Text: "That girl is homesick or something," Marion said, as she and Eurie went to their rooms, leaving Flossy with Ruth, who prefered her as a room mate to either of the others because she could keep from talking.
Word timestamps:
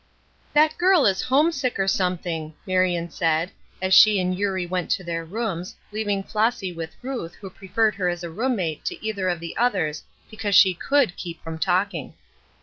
"That 0.53 0.75
girl 0.79 1.05
is 1.05 1.21
homesick 1.21 1.77
or 1.77 1.87
something," 1.87 2.55
Marion 2.65 3.11
said, 3.11 3.51
as 3.83 3.93
she 3.93 4.19
and 4.19 4.35
Eurie 4.35 4.65
went 4.65 4.89
to 4.89 5.03
their 5.03 5.23
rooms, 5.23 5.75
leaving 5.91 6.23
Flossy 6.23 6.73
with 6.73 6.95
Ruth, 7.03 7.35
who 7.35 7.51
prefered 7.51 7.93
her 7.93 8.09
as 8.09 8.23
a 8.23 8.31
room 8.31 8.55
mate 8.55 8.83
to 8.85 9.05
either 9.05 9.29
of 9.29 9.39
the 9.39 9.55
others 9.57 10.01
because 10.31 10.55
she 10.55 10.73
could 10.73 11.15
keep 11.17 11.43
from 11.43 11.59
talking. 11.59 12.15